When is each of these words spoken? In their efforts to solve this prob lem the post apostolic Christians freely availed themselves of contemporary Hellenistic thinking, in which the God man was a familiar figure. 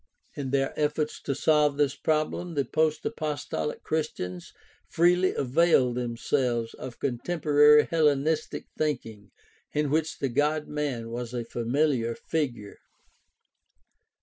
In 0.35 0.49
their 0.49 0.73
efforts 0.75 1.21
to 1.21 1.35
solve 1.35 1.77
this 1.77 1.95
prob 1.95 2.33
lem 2.33 2.55
the 2.55 2.65
post 2.65 3.05
apostolic 3.05 3.83
Christians 3.83 4.51
freely 4.89 5.35
availed 5.35 5.93
themselves 5.97 6.73
of 6.73 6.97
contemporary 6.99 7.85
Hellenistic 7.87 8.65
thinking, 8.75 9.29
in 9.73 9.91
which 9.91 10.17
the 10.17 10.29
God 10.29 10.67
man 10.67 11.11
was 11.11 11.35
a 11.35 11.45
familiar 11.45 12.15
figure. 12.15 12.79